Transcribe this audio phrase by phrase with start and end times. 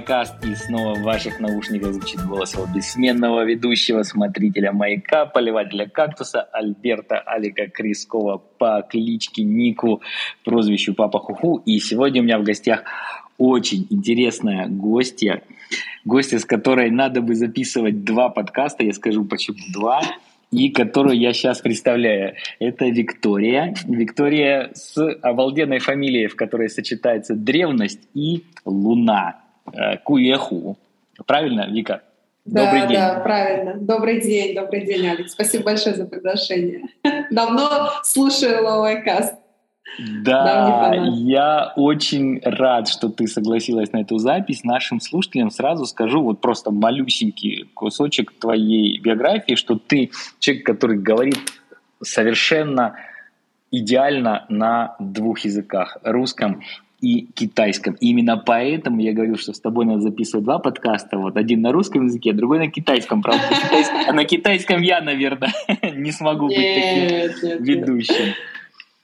[0.00, 6.40] Майкаст, и снова в ваших наушниках звучит голос его бессменного ведущего, смотрителя Маяка, поливателя кактуса
[6.40, 10.00] Альберта Алика Крискова по кличке Нику,
[10.42, 11.62] прозвищу Папа Хуху.
[11.66, 12.84] И сегодня у меня в гостях
[13.36, 15.42] очень интересная гостья,
[16.06, 20.00] гостья, с которой надо бы записывать два подкаста, я скажу почему два,
[20.50, 22.36] и которую я сейчас представляю.
[22.58, 23.74] Это Виктория.
[23.86, 29.40] Виктория с обалденной фамилией, в которой сочетается древность и луна.
[29.72, 30.78] Э, Куеху.
[31.26, 32.02] Правильно, Вика?
[32.44, 32.96] Да, добрый день.
[32.96, 33.74] Да, правильно.
[33.76, 35.32] Добрый день, добрый день, Алекс.
[35.32, 36.82] Спасибо большое за приглашение.
[37.30, 39.34] Давно слушаю Лауайкаст.
[40.22, 44.64] Да, я очень рад, что ты согласилась на эту запись.
[44.64, 51.38] Нашим слушателям сразу скажу вот просто малюсенький кусочек твоей биографии, что ты человек, который говорит
[52.02, 52.96] совершенно
[53.70, 56.62] идеально на двух языках, русском
[57.00, 57.94] и китайском.
[57.94, 61.18] И именно поэтому я говорил, что с тобой надо записывать два подкаста.
[61.18, 63.22] Вот один на русском языке, другой на китайском.
[63.22, 63.42] Правда,
[64.06, 65.52] а на китайском я, наверное,
[65.94, 68.34] не смогу быть таким ведущим.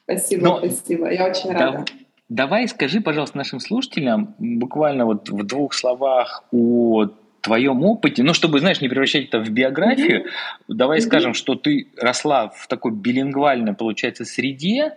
[0.04, 1.10] Спасибо, спасибо.
[1.10, 1.84] Я очень рада.
[2.28, 7.06] Давай скажи, пожалуйста, нашим слушателям буквально вот в двух словах о
[7.40, 10.62] твоем опыте, ну, чтобы, знаешь, не превращать это в биографию, mm-hmm.
[10.68, 11.02] давай mm-hmm.
[11.02, 14.94] скажем, что ты росла в такой билингвальной, получается, среде,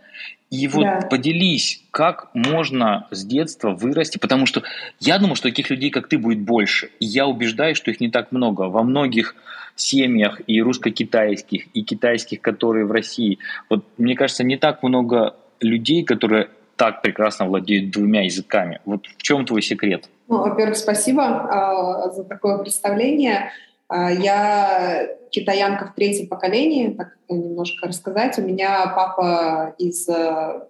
[0.49, 1.07] и вот да.
[1.09, 4.63] поделись, как можно с детства вырасти, потому что
[4.99, 6.89] я думаю, что таких людей, как ты, будет больше.
[6.99, 8.63] И я убеждаюсь, что их не так много.
[8.63, 9.35] Во многих
[9.75, 13.37] семьях и русско-китайских, и китайских, которые в России.
[13.69, 18.79] Вот мне кажется, не так много людей, которые так прекрасно владеют двумя языками.
[18.85, 20.09] Вот в чем твой секрет?
[20.27, 23.51] Ну, во-первых, спасибо э, за такое представление.
[23.91, 28.37] Э, я китаянка в третьем поколении, так немножко рассказать.
[28.37, 30.61] У меня папа из э,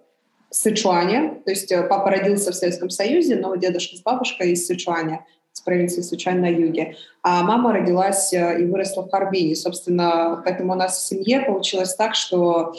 [0.50, 5.24] Сычуаня, то есть э, папа родился в Советском Союзе, но дедушка с бабушкой из Сычуаня,
[5.52, 6.96] с провинции Сычуань на юге.
[7.22, 9.56] А мама родилась э, и выросла в Харбине.
[9.56, 12.74] Собственно, поэтому у нас в семье получилось так, что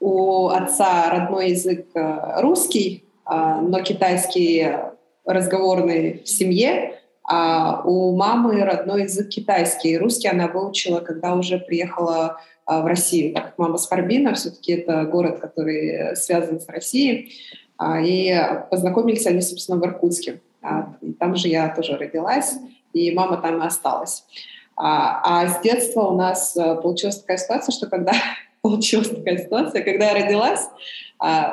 [0.00, 4.70] у отца родной язык русский, но китайский
[5.24, 9.98] разговорный в семье, а у мамы родной язык китайский.
[9.98, 13.36] Русский она выучила, когда уже приехала а, в Россию.
[13.56, 17.32] Мама с Харбина, все-таки это город, который связан с Россией.
[17.78, 18.34] А, и
[18.70, 20.40] познакомились они, собственно, в Иркутске.
[20.62, 22.54] А, и там же я тоже родилась,
[22.92, 24.24] и мама там и осталась.
[24.78, 28.12] А с детства у нас получилась такая ситуация, что когда
[28.60, 30.68] получилась такая ситуация, когда я родилась,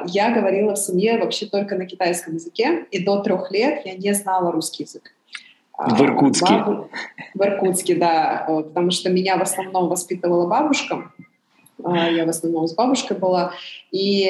[0.08, 4.14] я говорила в семье вообще только на китайском языке, и до трех лет я не
[4.14, 5.13] знала русский язык.
[5.78, 6.54] В Иркутске.
[6.54, 6.90] Бабу...
[7.34, 8.46] В Иркутске, да.
[8.48, 11.12] Потому что меня в основном воспитывала бабушка.
[11.84, 13.54] А, я в основном с бабушкой была.
[13.92, 14.28] И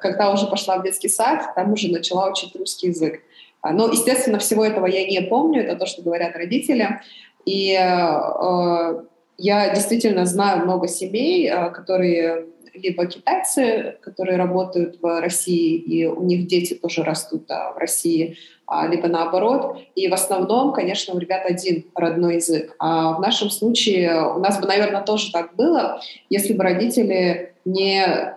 [0.00, 3.22] когда уже пошла в детский сад, там уже начала учить русский язык.
[3.62, 5.62] А, но, естественно, всего этого я не помню.
[5.62, 7.00] Это то, что говорят родители.
[7.44, 9.02] И э, э
[9.38, 16.22] я действительно знаю много семей, э, которые либо китайцы, которые работают в России, и у
[16.22, 19.78] них дети тоже растут да, в России, а, либо наоборот.
[19.94, 22.74] И в основном, конечно, у ребят один родной язык.
[22.78, 26.00] А в нашем случае у нас бы, наверное, тоже так было,
[26.30, 28.36] если бы родители не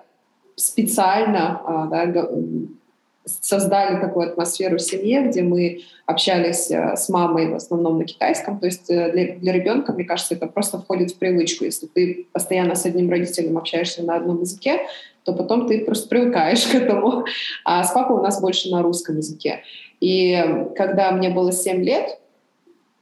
[0.56, 2.30] специально а, да,
[3.26, 8.60] создали такую атмосферу в семье, где мы общались э, с мамой в основном на китайском.
[8.60, 11.66] То есть э, для, для ребенка, мне кажется, это просто входит в привычку.
[11.66, 14.82] Если ты постоянно с одним родителем общаешься на одном языке,
[15.24, 17.26] то потом ты просто привыкаешь к этому.
[17.64, 19.64] А с папой у нас больше на русском языке.
[20.00, 20.38] И
[20.76, 22.20] когда мне было 7 лет,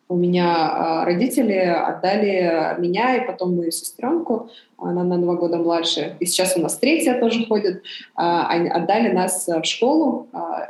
[0.09, 6.17] у меня а, родители отдали меня и потом мою сестренку, она на два года младше,
[6.19, 7.83] и сейчас у нас третья тоже ходит,
[8.15, 10.69] а, они отдали нас в школу а,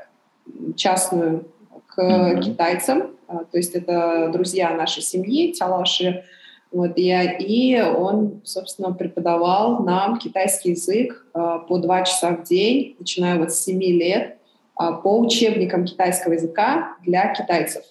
[0.75, 1.45] частную
[1.87, 2.41] к mm-hmm.
[2.41, 6.23] китайцам, то есть это друзья нашей семьи, тялаши,
[6.71, 13.37] вот, и, и он, собственно, преподавал нам китайский язык по два часа в день, начиная
[13.37, 14.37] вот с 7 лет,
[14.75, 17.83] по учебникам китайского языка для китайцев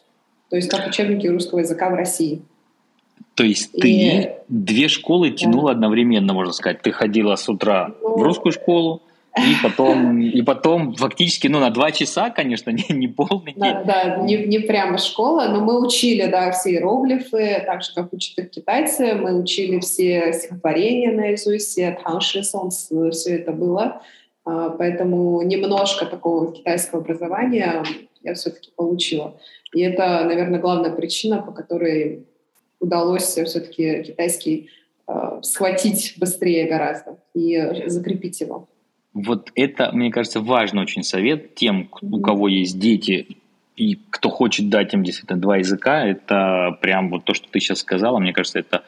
[0.53, 2.43] то есть как учебники русского языка в России.
[3.37, 4.31] То есть ты и...
[4.49, 5.77] две школы тянула да.
[5.77, 6.83] одновременно, можно сказать.
[6.83, 8.19] Ты ходила с утра ну...
[8.19, 9.01] в русскую школу,
[9.35, 13.63] и потом, и потом фактически, ну, на два часа, конечно, не, не полный день.
[13.63, 18.13] Да, да не, не прямо школа, но мы учили, да, все иероглифы, так же, как
[18.13, 19.15] учат их китайцы.
[19.15, 24.03] Мы учили все стихотворения наизусть, все танши, солнце, все это было.
[24.45, 27.85] А, поэтому немножко такого китайского образования
[28.23, 29.39] я все-таки получила.
[29.75, 32.27] И это, наверное, главная причина, по которой
[32.81, 34.71] удалось все-таки китайский
[35.07, 38.69] э, схватить быстрее гораздо и закрепить его.
[39.15, 43.37] Вот это, мне кажется, важный очень совет тем, у кого есть дети
[43.77, 47.79] и кто хочет дать им действительно два языка, это прям вот то, что ты сейчас
[47.79, 48.85] сказала, мне кажется, это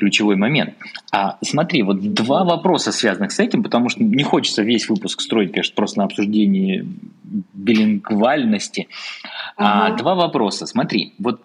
[0.00, 0.74] ключевой момент.
[1.12, 5.52] А смотри, вот два вопроса связанных с этим, потому что не хочется весь выпуск строить,
[5.52, 6.86] конечно, просто на обсуждении
[7.52, 8.88] билингвальности.
[9.56, 9.94] Ага.
[9.94, 10.66] А два вопроса.
[10.66, 11.40] Смотри, вот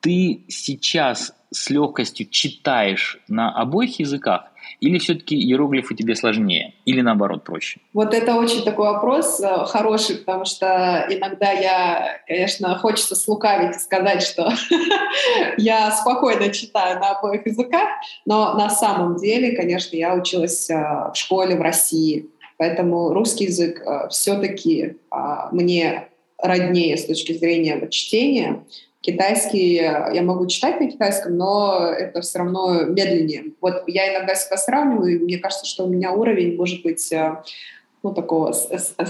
[0.00, 4.44] ты сейчас с легкостью читаешь на обоих языках,
[4.78, 6.74] или все-таки иероглифы тебе сложнее?
[6.86, 7.80] Или наоборот проще?
[7.92, 13.80] Вот это очень такой вопрос э, хороший, потому что иногда я, конечно, хочется слукавить и
[13.80, 14.50] сказать, что
[15.58, 17.88] я спокойно читаю на обоих языках,
[18.24, 23.82] но на самом деле, конечно, я училась э, в школе в России, поэтому русский язык
[23.84, 26.08] э, все-таки а, мне
[26.38, 28.64] роднее с точки зрения чтения.
[29.00, 33.52] Китайский я могу читать на китайском, но это все равно медленнее.
[33.60, 37.36] Вот я иногда себя сравниваю, и мне кажется, что у меня уровень может быть э,
[38.02, 38.54] ну, такого,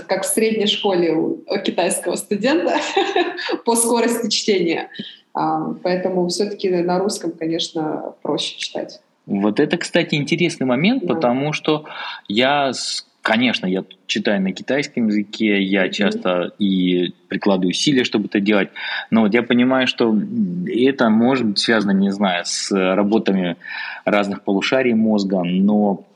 [0.07, 2.77] как в средней школе у китайского студента
[3.65, 4.91] по скорости чтения.
[5.33, 9.01] А, поэтому все-таки на русском, конечно, проще читать.
[9.27, 11.15] Вот это, кстати, интересный момент, да.
[11.15, 11.85] потому что
[12.27, 18.41] я с Конечно, я читаю на китайском языке, я часто и прикладываю усилия, чтобы это
[18.41, 18.71] делать,
[19.11, 20.17] но вот я понимаю, что
[20.67, 23.57] это может быть связано, не знаю, с работами
[24.07, 26.07] разных полушарий мозга, но,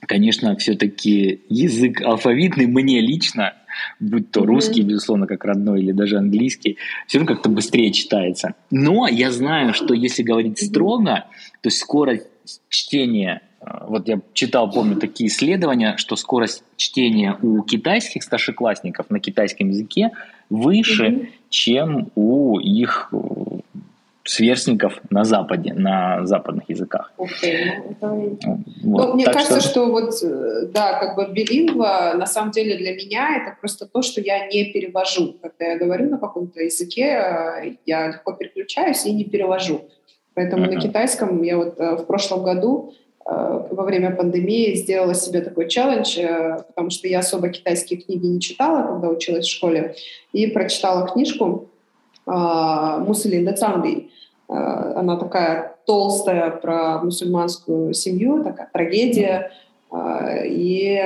[0.00, 3.52] конечно, все-таки язык алфавитный мне лично,
[4.00, 8.54] будь то русский, безусловно, как родной, или даже английский, все равно как-то быстрее читается.
[8.70, 11.26] Но я знаю, что если говорить строго,
[11.60, 12.26] то скорость
[12.70, 19.68] чтения вот я читал, помню, такие исследования, что скорость чтения у китайских старшеклассников на китайском
[19.68, 20.10] языке
[20.50, 21.28] выше, mm-hmm.
[21.48, 23.16] чем у их э,
[24.24, 27.12] сверстников на Западе, на западных языках.
[27.16, 27.96] Okay.
[28.00, 28.38] Ну,
[28.82, 29.08] вот.
[29.08, 29.70] ну, мне так кажется, что...
[29.70, 34.02] что вот, э, да, как бы билингва, на самом деле для меня это просто то,
[34.02, 35.36] что я не перевожу.
[35.40, 39.88] Когда я говорю на каком-то языке, э, я легко переключаюсь и не перевожу.
[40.34, 40.74] Поэтому uh-huh.
[40.74, 46.58] на китайском я вот в прошлом году во время пандемии сделала себе такой челлендж, э,
[46.68, 49.94] потому что я особо китайские книги не читала, когда училась в школе,
[50.32, 51.68] и прочитала книжку
[52.24, 54.10] Мусулин Децанди.
[54.46, 59.50] Она такая толстая про мусульманскую семью, такая трагедия.
[59.92, 61.02] Э, и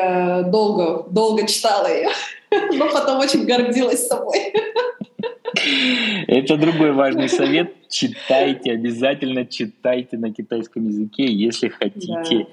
[0.46, 2.08] долго, долго читала ее,
[2.74, 4.52] но потом очень гордилась собой.
[6.27, 7.88] Это другой важный совет.
[7.88, 12.47] Читайте, обязательно читайте на китайском языке, если хотите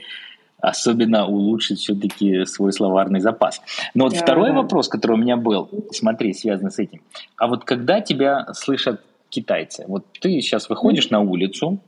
[0.63, 3.61] особенно улучшить все-таки свой словарный запас.
[3.93, 4.61] Но вот да, второй да.
[4.61, 7.01] вопрос, который у меня был, смотри, связан с этим.
[7.35, 11.11] А вот когда тебя слышат китайцы, вот ты сейчас выходишь mm-hmm.
[11.11, 11.79] на улицу,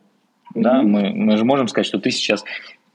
[0.54, 0.62] mm-hmm.
[0.62, 2.44] да, мы, мы же можем сказать, что ты сейчас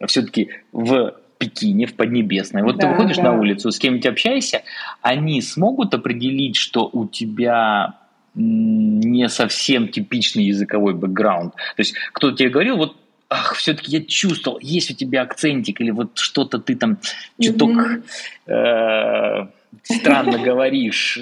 [0.07, 2.63] все-таки в Пекине, в Поднебесной.
[2.63, 3.23] Вот да, ты выходишь да.
[3.23, 4.63] на улицу, с кем-нибудь общаешься,
[5.01, 8.00] они смогут определить, что у тебя
[8.35, 11.55] не совсем типичный языковой бэкграунд.
[11.55, 12.97] То есть кто-то тебе говорил, вот
[13.29, 16.99] ах, все-таки я чувствовал, есть у тебя акцентик или вот что-то ты там
[17.41, 17.71] чуток
[18.47, 19.47] э,
[19.83, 21.19] странно говоришь,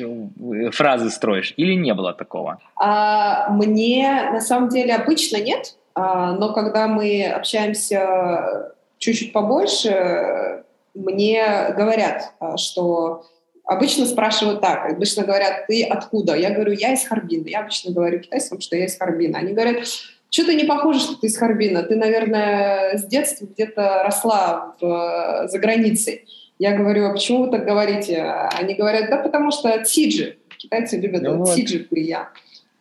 [0.72, 2.58] фразы строишь, или не было такого?
[2.76, 10.64] А, мне на самом деле обычно нет, а, но когда мы общаемся чуть-чуть побольше,
[10.94, 13.26] мне говорят, а, что
[13.68, 16.34] Обычно спрашивают так, обычно говорят, ты откуда?
[16.34, 17.48] Я говорю, я из Харбина.
[17.48, 19.40] Я обычно говорю китайцам, что я из Харбина.
[19.40, 19.86] Они говорят,
[20.30, 21.82] что ты не похоже, что ты из Харбина.
[21.82, 26.24] Ты, наверное, с детства где-то росла в, за границей.
[26.58, 28.22] Я говорю, а почему вы так говорите?
[28.58, 30.38] Они говорят, да потому что тиджи.
[30.56, 31.54] Китайцы любят ну вот.
[31.54, 32.30] тиджи прия.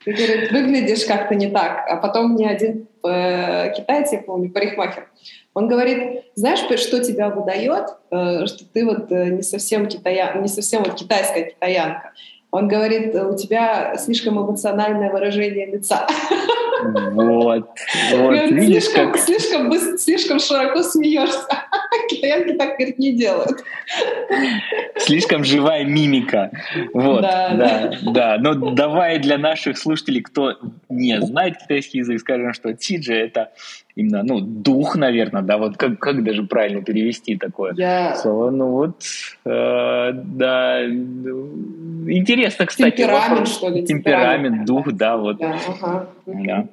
[0.05, 1.85] Ты, говорит, выглядишь как-то не так.
[1.89, 5.09] А потом мне один э, китайец, я помню, парикмахер,
[5.57, 10.35] он говорит, знаешь, что тебя выдает, э, что ты вот э, не совсем, китая...
[10.35, 12.11] не совсем вот китайская китаянка.
[12.51, 16.05] Он говорит, у тебя слишком эмоциональное выражение лица.
[17.11, 17.69] Вот,
[18.13, 19.19] вот, видишь, слишком, как...
[19.19, 21.47] Слишком, слишком широко смеешься.
[22.09, 23.63] Китаянки так, говорит, не делают.
[24.97, 26.51] Слишком живая мимика.
[26.93, 28.11] Вот, да, да, да.
[28.11, 28.37] да.
[28.39, 30.57] Но давай для наших слушателей, кто
[30.89, 33.51] не знает китайский язык, скажем, что тиджи— это
[33.95, 38.15] именно, ну, дух, наверное, да, вот как, как даже правильно перевести такое Я...
[38.15, 39.01] слово, ну вот,
[39.43, 42.97] э, да, интересно, кстати.
[42.97, 43.55] Темперамент, вопрос.
[43.55, 43.85] что ли?
[43.85, 45.37] Темперамент, дух, да, вот.
[45.37, 46.09] Да, ага.
[46.27, 46.67] да.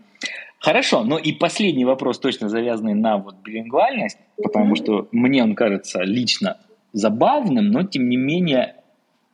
[0.64, 6.00] Хорошо, ну и последний вопрос, точно завязанный на вот билингвальность, потому что мне он кажется
[6.00, 6.56] лично
[6.94, 8.76] забавным, но тем не менее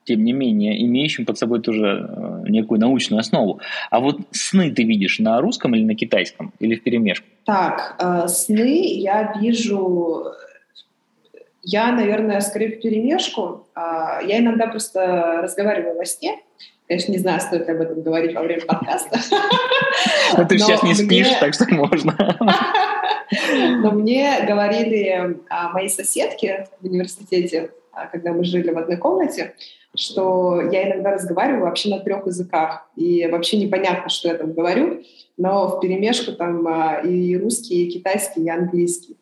[0.04, 3.60] тем не менее, имеющим под собой тоже э, некую научную основу.
[3.90, 7.26] А вот сны ты видишь на русском или на китайском, или в перемешку?
[7.44, 10.24] Так, э, сны я вижу,
[11.62, 13.68] я, наверное, скорее в перемешку.
[13.76, 16.40] Э, я иногда просто разговариваю во сне,
[16.90, 19.16] Конечно, не знаю, стоит об этом говорить во время подкаста.
[20.36, 22.16] Но ты сейчас не спишь, так что можно.
[23.80, 25.38] Но мне говорили
[25.72, 29.54] мои соседки в университете, а, когда мы жили в одной комнате,
[29.94, 35.04] что я иногда разговариваю вообще на трех языках, и вообще непонятно, что я там говорю,
[35.36, 39.16] но в перемешку там а, и русский, и китайский, и английский.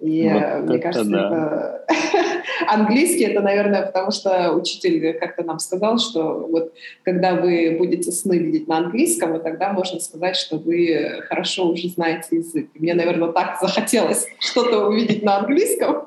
[0.00, 1.84] И вот э, мне кажется, да.
[1.88, 2.34] это...
[2.68, 6.72] английский это, наверное, потому что учитель как-то нам сказал, что вот
[7.04, 11.88] когда вы будете сны видеть на английском, вот тогда можно сказать, что вы хорошо уже
[11.88, 12.68] знаете язык.
[12.74, 16.04] И мне, наверное, так захотелось что-то увидеть на английском,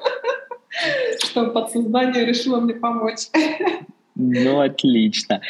[1.23, 3.27] что подсознание решило мне помочь.
[4.15, 5.41] Ну, отлично.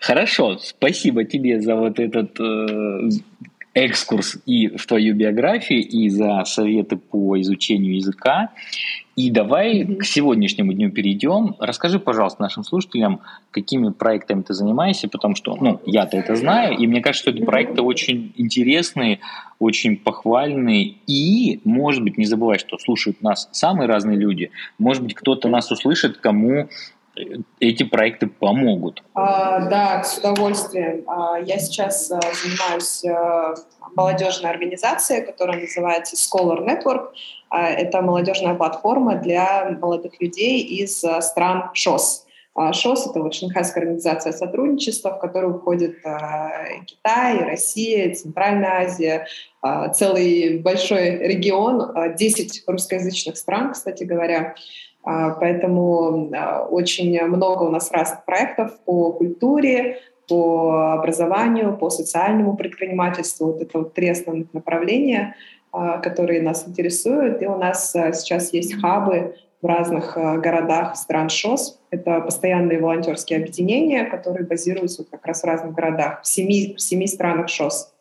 [0.00, 3.10] Хорошо, спасибо тебе за вот этот э,
[3.76, 8.50] экскурс и в твою биографию, и за советы по изучению языка.
[9.16, 9.96] И давай mm-hmm.
[9.96, 11.56] к сегодняшнему дню перейдем.
[11.58, 16.86] Расскажи, пожалуйста, нашим слушателям, какими проектами ты занимаешься, потому что, ну, я-то это знаю, и
[16.86, 19.20] мне кажется, что эти проекты очень интересные,
[19.58, 25.14] очень похвальные, и, может быть, не забывай, что слушают нас самые разные люди, может быть,
[25.14, 26.68] кто-то нас услышит, кому
[27.60, 29.02] эти проекты помогут?
[29.14, 31.04] А, да, с удовольствием.
[31.06, 33.54] А, я сейчас а, занимаюсь а,
[33.94, 37.10] молодежной организацией, которая называется Scholar Network.
[37.48, 42.26] А, это молодежная платформа для молодых людей из стран ШОС.
[42.56, 46.50] А, ШОС— это вот Шанхайская организация сотрудничества, в которую входит а,
[46.86, 49.26] Китай, Россия, Центральная Азия,
[49.94, 54.54] целый большой регион, 10 русскоязычных стран, кстати говоря.
[55.06, 62.56] А, поэтому а, очень много у нас разных проектов по культуре, по образованию, по социальному
[62.56, 63.46] предпринимательству.
[63.46, 65.36] Вот это вот три основных направления,
[65.70, 67.40] а, которые нас интересуют.
[67.40, 71.80] И у нас сейчас есть хабы в разных городах стран ШОС.
[71.90, 77.06] Это постоянные волонтерские объединения, которые базируются как раз в разных городах, в семи, в семи
[77.06, 77.92] странах ШОС.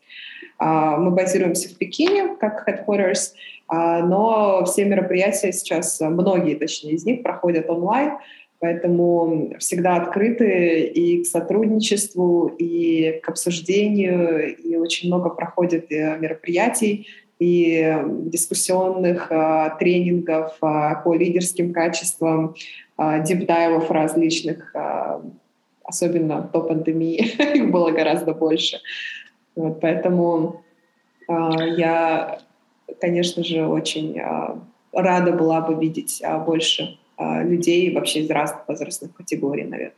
[0.59, 3.33] Мы базируемся в Пекине как headquarters,
[3.69, 8.13] но все мероприятия сейчас, многие точнее из них, проходят онлайн,
[8.59, 17.07] поэтому всегда открыты и к сотрудничеству, и к обсуждению, и очень много проходит э, мероприятий,
[17.37, 22.55] и дискуссионных а, тренингов а, по лидерским качествам,
[22.97, 24.73] дипдайлов различных,
[25.83, 28.79] особенно до пандемии, их было гораздо больше.
[29.53, 30.63] Вот, поэтому
[31.27, 32.39] я
[32.99, 34.59] конечно же, очень а,
[34.93, 39.95] рада была бы видеть а, больше а, людей вообще из разных возрастных категорий, наверное.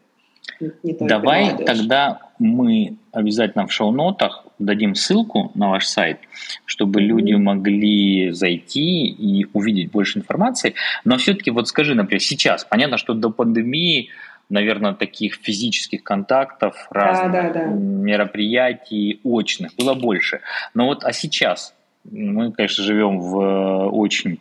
[0.60, 1.68] Не Давай молодежь.
[1.68, 6.20] тогда мы обязательно в шоу-нотах дадим ссылку на ваш сайт,
[6.66, 7.06] чтобы mm-hmm.
[7.06, 10.74] люди могли зайти и увидеть больше информации.
[11.04, 14.10] Но все-таки вот скажи, например, сейчас, понятно, что до пандемии,
[14.50, 17.66] наверное, таких физических контактов, разных да, да, да.
[17.66, 20.42] мероприятий, очных было больше.
[20.74, 21.76] Но вот а сейчас
[22.12, 24.40] мы, конечно, живем в э, очень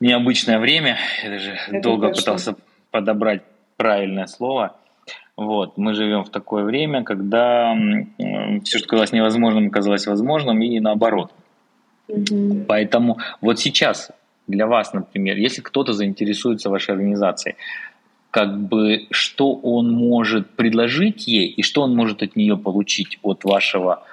[0.00, 0.98] необычное время.
[1.22, 2.22] Я даже Это долго точно.
[2.22, 2.56] пытался
[2.90, 3.42] подобрать
[3.76, 4.76] правильное слово.
[5.36, 7.76] Вот, мы живем в такое время, когда
[8.64, 11.30] все, что казалось невозможным, казалось возможным, и наоборот.
[12.08, 12.64] Угу.
[12.66, 14.10] Поэтому вот сейчас
[14.46, 17.56] для вас, например, если кто-то заинтересуется вашей организацией,
[18.30, 23.44] как бы что он может предложить ей и что он может от нее получить от
[23.44, 24.04] вашего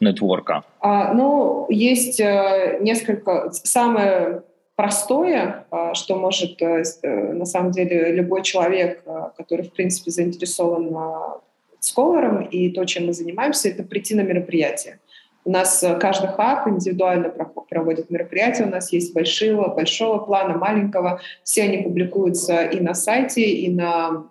[0.00, 0.64] нетворка?
[0.80, 3.50] А, ну, есть э, несколько...
[3.52, 4.42] Самое
[4.76, 9.04] простое, э, что может э, на самом деле любой человек,
[9.36, 11.40] который, в принципе, заинтересован
[11.80, 14.98] сколором и то, чем мы занимаемся, это прийти на мероприятие.
[15.46, 17.30] У нас каждый хаб индивидуально
[17.70, 18.64] проводит мероприятия.
[18.64, 21.20] У нас есть большого, большого плана, маленького.
[21.42, 24.24] Все они публикуются и на сайте, и на а,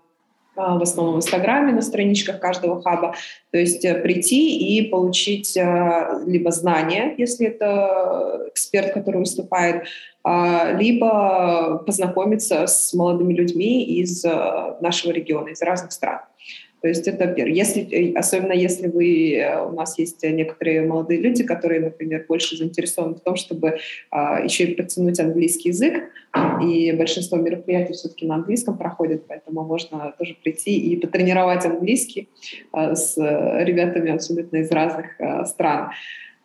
[0.56, 3.16] в основном в Инстаграме, на страничках каждого хаба.
[3.52, 9.86] То есть э, прийти и получить э, либо знания, если это эксперт, который выступает,
[10.24, 16.20] а, либо познакомиться с молодыми людьми из э, нашего региона, из разных стран.
[16.82, 17.54] То есть это первое.
[17.54, 22.58] Если, э, особенно если вы, э, у нас есть некоторые молодые люди, которые, например, больше
[22.58, 23.80] заинтересованы в том, чтобы
[24.12, 26.04] а, еще и подтянуть английский язык,
[26.64, 32.30] и большинство мероприятий все-таки на английском проходит, поэтому можно тоже прийти и потренировать английский
[32.72, 35.92] а, с ребятами абсолютно из разных а, стран.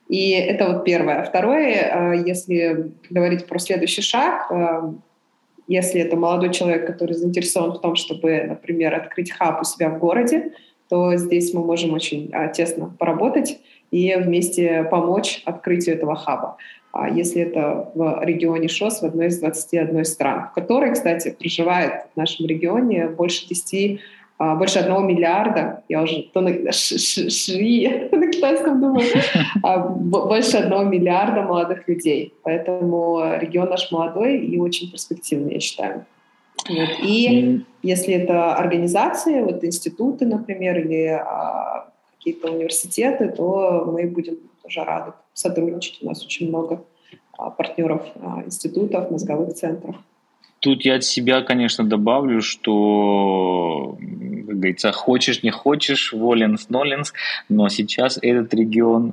[0.08, 1.22] И это вот первое.
[1.24, 4.94] Второе, а, если говорить про следующий шаг, а,
[5.66, 9.98] если это молодой человек, который заинтересован в том, чтобы, например, открыть хаб у себя в
[9.98, 10.52] городе,
[10.88, 13.58] то здесь мы можем очень а, тесно поработать
[13.90, 16.56] и вместе помочь открытию этого хаба.
[16.92, 22.04] А если это в регионе ШОС, в одной из 21 стран, в которой, кстати, проживает
[22.14, 24.02] в нашем регионе больше 10 а,
[24.38, 29.06] больше одного миллиарда, я уже то на шри на китайском думаю,
[29.62, 32.34] а, больше одного миллиарда молодых людей.
[32.42, 36.04] Поэтому регион наш молодой и очень перспективный, я считаю.
[36.68, 36.88] Вот.
[37.02, 44.82] И если это организации, вот институты, например, или а, какие-то университеты, то мы будем тоже
[44.84, 46.02] рады сотрудничать.
[46.02, 46.82] У нас очень много
[47.36, 49.96] а, партнеров а, институтов, мозговых центров.
[50.64, 57.12] Тут я от себя, конечно, добавлю, что, как говорится, хочешь, не хочешь, воленс, ноленс,
[57.50, 59.12] но сейчас этот регион,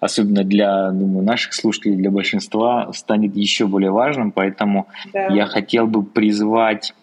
[0.00, 5.28] особенно для думаю, наших слушателей, для большинства, станет еще более важным, поэтому да.
[5.28, 6.94] я хотел бы призвать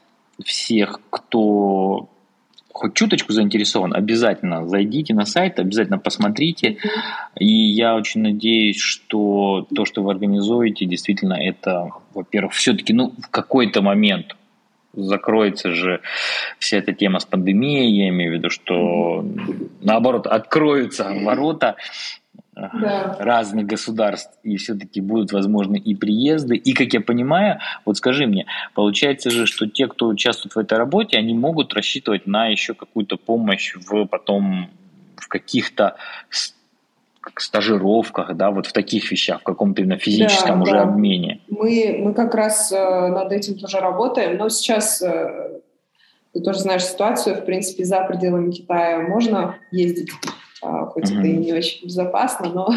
[0.44, 2.10] всех, кто
[2.76, 6.78] хоть чуточку заинтересован, обязательно зайдите на сайт, обязательно посмотрите.
[7.40, 13.30] И я очень надеюсь, что то, что вы организуете, действительно это, во-первых, все-таки ну, в
[13.30, 14.36] какой-то момент
[14.92, 16.02] закроется же
[16.60, 19.26] вся эта тема с пандемией, я имею в виду, что
[19.82, 21.78] наоборот откроются ворота
[22.56, 23.18] да.
[23.20, 26.56] разных государств, и все-таки будут возможны и приезды.
[26.56, 30.78] И, как я понимаю, вот скажи мне, получается же, что те, кто участвует в этой
[30.78, 34.70] работе, они могут рассчитывать на еще какую-то помощь в потом
[35.18, 35.96] в каких-то
[37.38, 40.84] стажировках, да, вот в таких вещах, в каком-то именно физическом да, уже да.
[40.84, 41.42] обмене.
[41.50, 45.60] Мы, мы как раз э, над этим тоже работаем, но сейчас э,
[46.34, 50.12] ты тоже знаешь ситуацию, в принципе, за пределами Китая можно ездить
[50.92, 51.20] хоть mm-hmm.
[51.20, 52.74] это и не очень безопасно, но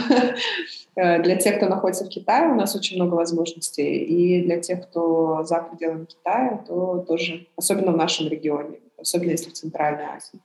[0.97, 4.05] э, для тех, кто находится в Китае, у нас очень много возможностей.
[4.05, 9.51] И для тех, кто за пределами Китая, то тоже, особенно в нашем регионе, особенно если
[9.51, 10.41] в Центральной Азии.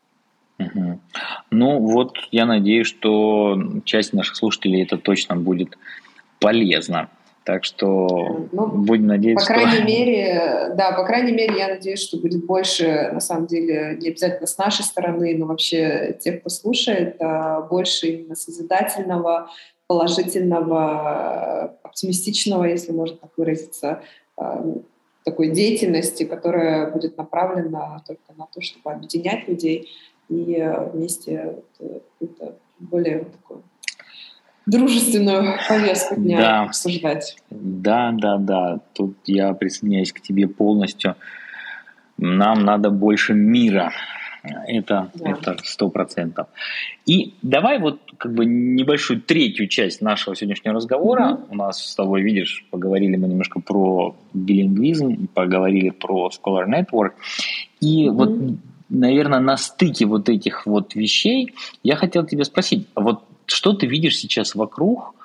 [0.60, 1.00] Угу.
[1.52, 5.78] Ну вот, я надеюсь, что часть наших слушателей это точно будет
[6.40, 7.10] полезно.
[7.46, 9.46] Так что ну, будем надеяться.
[9.46, 9.84] По крайней что...
[9.84, 14.48] мере, да, по крайней мере, я надеюсь, что будет больше, на самом деле, не обязательно
[14.48, 19.50] с нашей стороны, но вообще тех, кто слушает, а, больше именно созидательного,
[19.88, 24.02] положительного, оптимистичного, если можно так выразиться,
[24.38, 24.64] а,
[25.26, 29.90] такой деятельности, которая будет направлена только на то, чтобы объединять людей
[30.30, 33.64] и вместе какую-то более такую
[34.66, 36.62] дружественную повестку дня да.
[36.64, 37.38] обсуждать.
[37.50, 38.80] Да, да, да.
[38.94, 41.16] Тут я присоединяюсь к тебе полностью.
[42.18, 43.92] Нам надо больше мира.
[44.68, 45.56] Это да.
[45.64, 46.48] сто процентов.
[47.06, 51.24] И давай вот как бы небольшую третью часть нашего сегодняшнего разговора.
[51.24, 51.48] Mm-hmm.
[51.50, 57.14] У нас с тобой, видишь, поговорили мы немножко про билингвизм, поговорили про Scholar Network.
[57.80, 58.12] И mm-hmm.
[58.12, 58.58] вот,
[58.90, 62.88] наверное, на стыке вот этих вот вещей я хотел тебя спросить.
[62.96, 65.16] Вот что ты видишь сейчас вокруг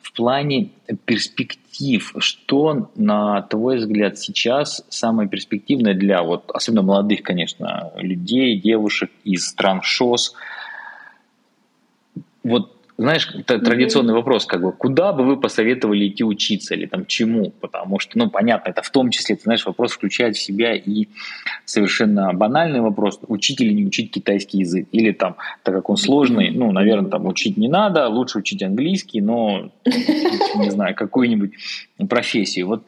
[0.00, 0.70] в плане
[1.04, 2.14] перспектив?
[2.18, 9.46] Что, на твой взгляд, сейчас самое перспективное для, вот, особенно молодых, конечно, людей, девушек из
[9.46, 10.34] стран ШОС?
[12.42, 14.16] Вот знаешь, традиционный mm-hmm.
[14.16, 17.50] вопрос, как бы, куда бы вы посоветовали идти учиться или там чему?
[17.50, 21.08] Потому что, ну, понятно, это в том числе, ты знаешь, вопрос включает в себя и
[21.64, 24.88] совершенно банальный вопрос, учить или не учить китайский язык.
[24.92, 29.20] Или там, так как он сложный, ну, наверное, там учить не надо, лучше учить английский,
[29.20, 31.52] но, не знаю, какую-нибудь
[32.08, 32.66] профессию.
[32.66, 32.84] Вот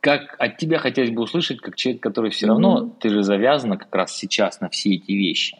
[0.00, 3.94] как от тебя хотелось бы услышать, как человек, который все равно, ты же завязана как
[3.94, 5.56] раз сейчас на все эти вещи.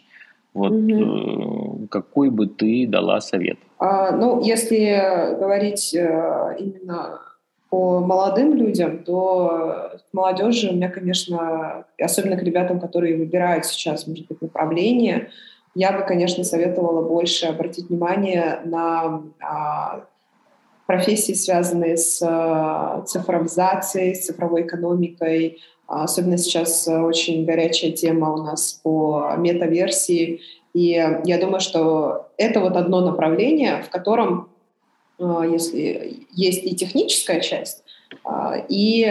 [0.55, 1.87] Вот угу.
[1.91, 3.59] какой бы ты дала совет?
[3.79, 7.21] А, ну, если говорить э, именно
[7.71, 14.29] по молодым людям, то молодежи у меня, конечно, особенно к ребятам, которые выбирают сейчас, может
[14.29, 15.31] быть, направление,
[15.75, 20.05] я бы, конечно, советовала больше обратить внимание на а,
[20.87, 28.39] профессии, связанные с а, цифровизацией, с цифровой экономикой, особенно сейчас э, очень горячая тема у
[28.39, 30.41] нас по метаверсии.
[30.75, 30.89] И
[31.25, 34.49] я думаю, что это вот одно направление, в котором,
[35.19, 37.85] а, если есть и техническая часть,
[38.25, 39.05] а, и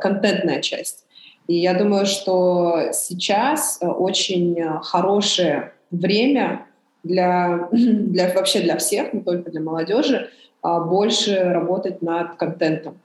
[0.00, 1.04] контентная часть.
[1.48, 6.66] И я думаю, что сейчас э, очень хорошее время
[7.02, 10.30] для, для вообще для всех, не только для молодежи,
[10.62, 13.00] больше работать над контентом.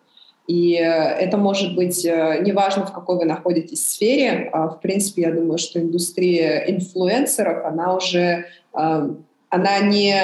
[0.48, 4.50] И э, это может быть э, неважно, в какой вы находитесь сфере.
[4.54, 9.10] А, в принципе, я думаю, что индустрия инфлюенсеров, она уже э,
[9.50, 10.16] она не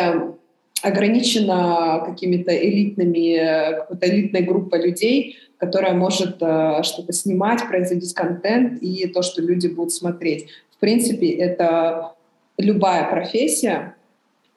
[0.82, 9.22] ограничена какими-то элитными, какой-то элитной группой людей, которая может что-то снимать, производить контент и то,
[9.22, 10.50] что люди будут смотреть.
[10.76, 12.16] В принципе, это
[12.58, 13.96] любая профессия,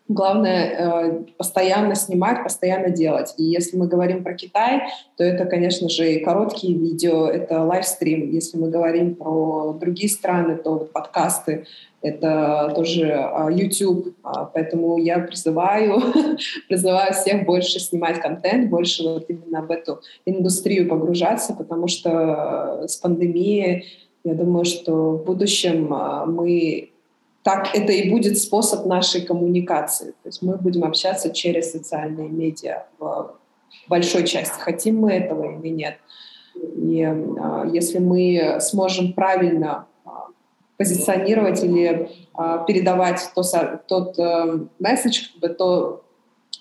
[0.09, 3.35] Главное э, постоянно снимать, постоянно делать.
[3.39, 4.83] И если мы говорим про Китай,
[5.17, 8.31] то это, конечно же, и короткие видео, это лайвстрим.
[8.31, 11.67] Если мы говорим про другие страны, то подкасты,
[12.03, 14.15] это тоже э, YouTube.
[14.23, 16.01] А, поэтому я призываю,
[16.69, 22.97] призываю всех больше снимать контент, больше вот именно в эту индустрию погружаться, потому что с
[22.97, 23.87] пандемией,
[24.23, 26.91] я думаю, что в будущем э, мы
[27.47, 30.07] так это и будет способ нашей коммуникации.
[30.07, 33.37] То есть мы будем общаться через социальные медиа в
[33.87, 35.97] большой части, хотим мы этого или нет.
[36.57, 40.27] И а, если мы сможем правильно а,
[40.77, 43.43] позиционировать или а, передавать то,
[43.87, 44.19] тот
[44.81, 46.03] месседж, как бы, то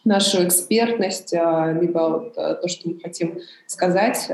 [0.04, 4.30] нашу экспертность, либо вот то, что мы хотим сказать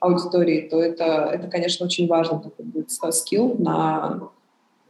[0.00, 2.38] аудитории, то это, это конечно, очень важно.
[2.38, 4.30] Такой будет скилл на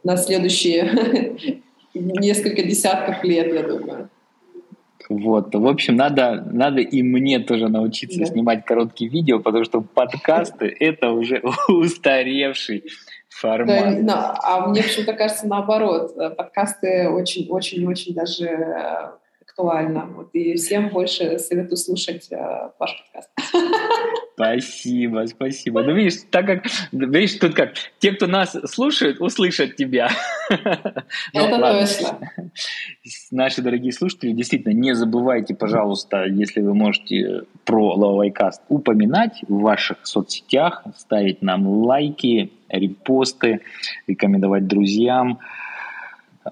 [0.06, 1.60] на следующие
[1.94, 4.08] несколько десятков лет, я думаю.
[5.08, 8.26] Вот, в общем, надо, надо и мне тоже научиться да.
[8.26, 12.84] снимать короткие видео, потому что подкасты— это уже устаревший
[13.28, 14.04] формат.
[14.04, 16.14] Да, а мне почему-то кажется наоборот.
[16.36, 19.12] Подкасты очень-очень-очень даже
[19.56, 20.06] актуально.
[20.14, 23.30] Вот, и всем больше советую слушать э, ваш подкаст.
[24.34, 25.82] Спасибо, спасибо.
[25.82, 30.10] Ну, видишь, так как, видишь, тут как, те, кто нас слушают, услышат тебя.
[31.32, 32.32] Ну, Это точно.
[33.30, 40.06] Наши дорогие слушатели, действительно, не забывайте, пожалуйста, если вы можете про Лавайкаст упоминать в ваших
[40.06, 43.60] соцсетях, ставить нам лайки, репосты,
[44.06, 45.40] рекомендовать друзьям.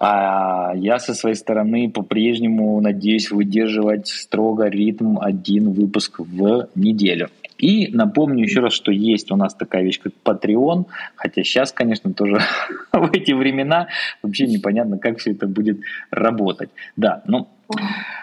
[0.00, 7.28] А я со своей стороны по-прежнему надеюсь выдерживать строго ритм один выпуск в неделю.
[7.58, 12.12] И напомню еще раз, что есть у нас такая вещь, как Patreon, хотя сейчас, конечно,
[12.12, 12.40] тоже
[12.92, 13.86] в эти времена
[14.22, 15.80] вообще непонятно, как все это будет
[16.10, 16.70] работать.
[16.96, 17.48] Да, ну,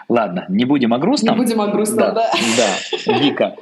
[0.08, 1.38] ладно, не будем о грустном.
[1.38, 2.30] Не будем о грустном, да.
[2.56, 2.66] Да,
[3.06, 3.18] да.
[3.18, 3.56] Вика,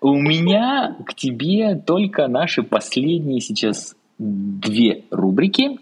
[0.00, 5.78] у меня к тебе только наши последние сейчас две рубрики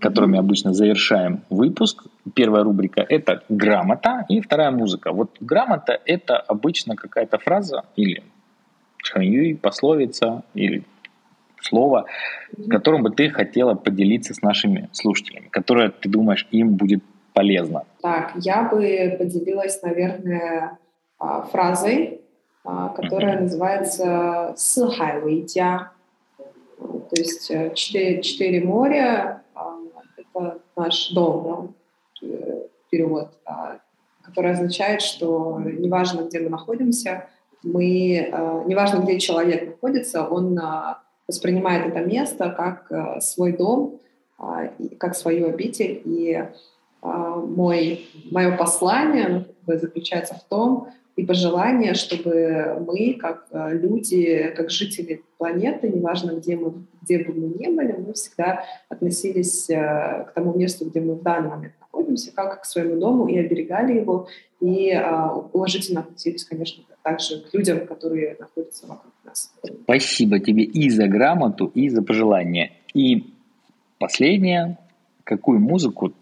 [0.00, 2.04] которыми обычно завершаем выпуск.
[2.34, 5.12] Первая рубрика– это грамота, и вторая– музыка.
[5.12, 8.22] Вот грамота– это обычно какая-то фраза или
[8.98, 10.84] чханьюй, пословица или
[11.60, 12.06] слово,
[12.68, 17.84] которым бы ты хотела поделиться с нашими слушателями, которое, ты думаешь, им будет полезно.
[18.02, 20.78] Так, я бы поделилась, наверное,
[21.18, 22.20] а, фразой,
[22.64, 23.42] а, которая mm-hmm.
[23.42, 25.90] называется «Сыхай вэйдя»,
[26.78, 29.42] то есть э, четыре, четыре моря,
[30.38, 31.74] это наш дом,
[32.20, 33.78] да, э, перевод, а,
[34.22, 37.26] который означает, что неважно, где мы находимся,
[37.62, 43.98] мы, а, неважно, где человек находится, он а, воспринимает это место как свой дом,
[44.98, 46.00] как свою обитель.
[46.06, 46.42] И
[47.02, 55.24] мой, мое послание заключается в том, и пожелание, чтобы мы, как э, люди, как жители
[55.36, 60.56] планеты, неважно, где, мы, где бы мы ни были, мы всегда относились э, к тому
[60.56, 64.28] месту, где мы в данный момент находимся, как к своему дому, и оберегали его,
[64.60, 64.96] и
[65.52, 69.52] уважительно относились, конечно, также к людям, которые находятся вокруг нас.
[69.82, 72.74] Спасибо тебе и за грамоту, и за пожелание.
[72.94, 73.34] И
[73.98, 74.78] последнее,
[75.24, 76.12] какую музыку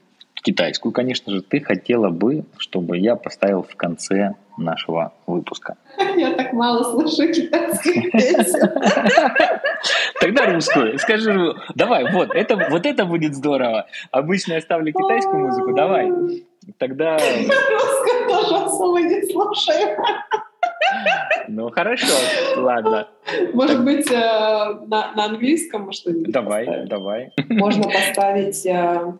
[0.43, 5.77] китайскую, конечно же, ты хотела бы, чтобы я поставил в конце нашего выпуска?
[6.17, 8.71] Я так мало слышу китайских песен.
[10.21, 10.99] Тогда русскую.
[10.99, 13.87] Скажи, давай, вот это, вот это будет здорово.
[14.11, 16.11] Обычно я ставлю китайскую музыку, давай.
[16.79, 17.17] Тогда...
[17.17, 19.97] Русскую тоже особо не слушаю.
[21.49, 22.13] Ну, хорошо,
[22.57, 23.09] ладно.
[23.53, 26.89] Может быть, э, на, на английском что-нибудь Давай, поставить?
[26.89, 27.33] давай.
[27.49, 29.13] Можно поставить э,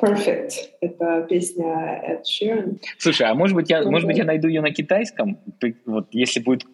[0.00, 0.50] Perfect.
[0.80, 2.78] Это песня Эд Ширен.
[2.98, 5.38] Слушай, а может быть, я, может быть, я найду ее на китайском?
[5.86, 6.64] Вот если будет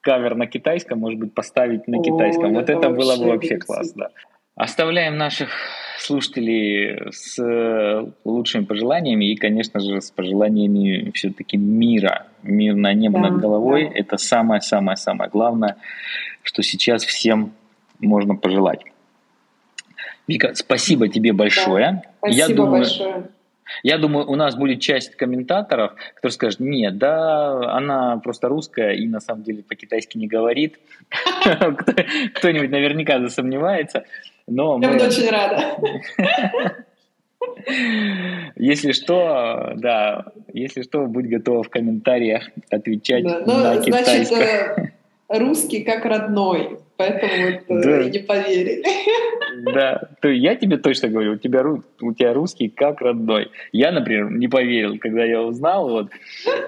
[0.00, 2.52] кавер на китайском, может быть, поставить на китайском.
[2.56, 4.10] О, вот это, это было бы вообще классно.
[4.54, 5.50] Оставляем наших
[5.98, 7.36] слушателей с
[8.24, 12.26] лучшими пожеланиями и, конечно же, с пожеланиями все-таки мира.
[12.42, 15.76] Мирное небо да, над головой да.– это самое-самое-самое главное,
[16.42, 17.52] что сейчас всем
[17.98, 18.80] можно пожелать.
[20.26, 22.02] Вика, спасибо тебе большое.
[22.02, 23.28] Да, спасибо я думаю, большое.
[23.82, 29.06] Я думаю, у нас будет часть комментаторов, которые скажут, нет, да, она просто русская и
[29.08, 30.78] на самом деле по-китайски не говорит.
[32.34, 34.04] Кто-нибудь наверняка засомневается.
[34.46, 35.76] Но я буду очень рада.
[38.56, 44.36] Если что, да, если что, будь готова в комментариях отвечать да, ну, на китайском.
[44.36, 44.92] Значит,
[45.28, 46.78] э, русский как родной.
[46.96, 48.02] Поэтому вот да.
[48.02, 48.82] и не поверили.
[49.58, 53.50] Да, то я тебе точно говорю, у тебя, у тебя русский как родной.
[53.72, 56.10] Я, например, не поверил, когда я узнал, вот,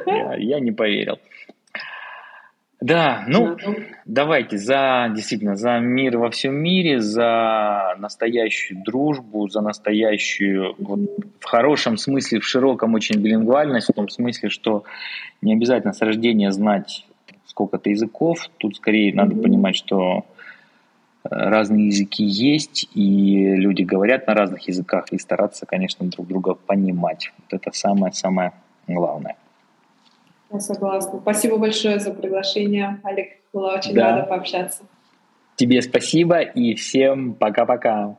[0.07, 1.19] я, я не поверил.
[2.81, 3.57] Да, ну,
[4.07, 11.01] давайте за, действительно, за мир во всем мире, за настоящую дружбу, за настоящую, вот,
[11.41, 14.85] в хорошем смысле, в широком очень билингвальность, в том смысле, что
[15.43, 17.05] не обязательно с рождения знать
[17.58, 20.26] сколько-то языков, тут скорее надо понимать, что
[21.24, 26.54] э, разные языки есть, и люди говорят на разных языках, и стараться, конечно, друг друга
[26.54, 27.32] понимать.
[27.38, 28.54] Вот это самое-самое
[28.88, 29.36] главное.
[30.52, 31.20] Я согласна.
[31.20, 33.40] Спасибо большое за приглашение, Олег.
[33.52, 34.12] Было очень да.
[34.12, 34.84] рада пообщаться.
[35.56, 38.18] Тебе спасибо и всем пока-пока.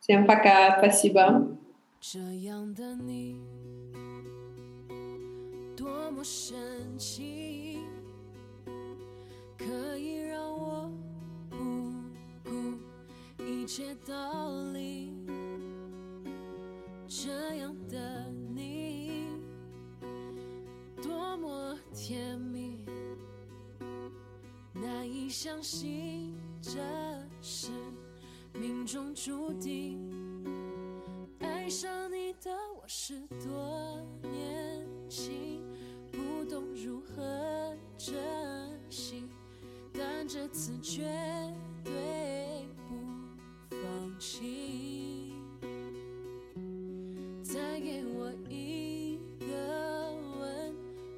[0.00, 1.46] Всем пока, спасибо.
[2.04, 3.40] 这样的你
[5.76, 6.56] 多么神
[6.98, 7.78] 奇，
[9.57, 10.91] 可以让我
[11.49, 11.57] 不
[12.43, 15.13] 顾一切道理。
[17.07, 19.27] 这样的你。
[21.01, 22.83] 多么甜蜜，
[24.73, 26.71] 难以相信这
[27.39, 27.69] 是
[28.53, 29.99] 命中注定。
[31.39, 35.63] 爱上你的我是多年轻，
[36.11, 38.15] 不懂如何珍
[38.89, 39.23] 惜，
[39.97, 41.03] 但这次绝
[41.83, 42.95] 对不
[43.75, 45.33] 放弃。
[47.43, 50.75] 再给我一个吻。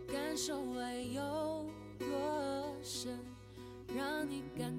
[0.07, 2.07] 感受爱有多
[2.81, 3.19] 深，
[3.95, 4.73] 让你感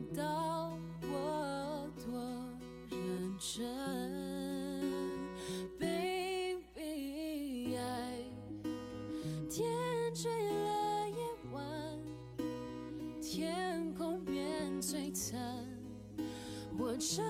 [17.01, 17.23] 找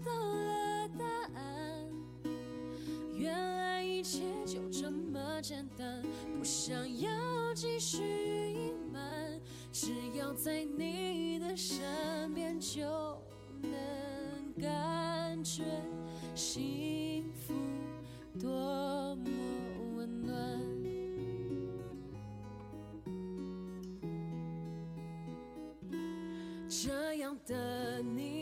[0.00, 1.86] 到了答案，
[3.14, 6.02] 原来一切就这么简单，
[6.38, 7.08] 不想要。
[7.54, 7.98] 继续
[8.52, 9.40] 隐瞒，
[9.72, 12.80] 只要在你的身边，就
[13.60, 15.64] 能感觉
[16.36, 17.52] 幸福
[18.38, 19.24] 多么
[19.96, 20.38] 温暖。
[26.68, 28.37] 这样的你，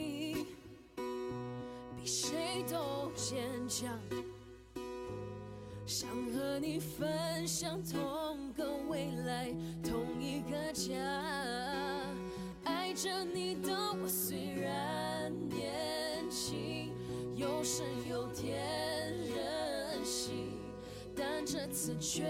[2.62, 3.98] 都坚强。
[5.86, 10.92] 想和你分享同个未来，同一个家。
[12.64, 16.92] 爱着你的我虽然年轻，
[17.36, 18.58] 又深又甜
[19.28, 20.58] 任性，
[21.14, 22.24] 但这次却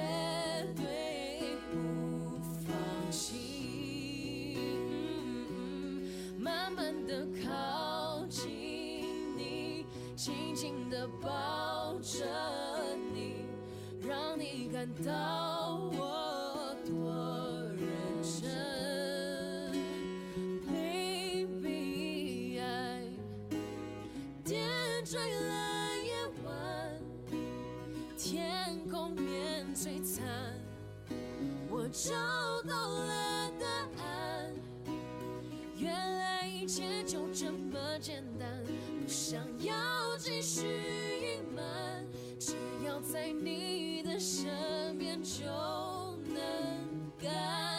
[15.05, 16.91] 到我多
[17.77, 17.87] 认
[18.23, 19.73] 真
[20.67, 22.65] ，baby，爱
[24.43, 24.69] 点
[25.05, 25.53] 缀了
[26.03, 26.11] 夜
[26.45, 26.51] 晚，
[28.17, 30.25] 天空变璀璨，
[31.69, 32.11] 我找
[32.67, 33.67] 到了答
[34.03, 34.51] 案，
[35.77, 38.49] 原来一切就这么简单，
[39.03, 39.75] 不想要
[40.19, 40.67] 继续
[41.23, 41.96] 隐瞒，
[43.01, 44.19] 在你的。
[44.19, 45.45] 身边就
[46.27, 47.76] 能感。